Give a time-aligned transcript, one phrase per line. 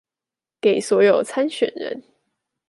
[0.59, 2.01] 給所有參選人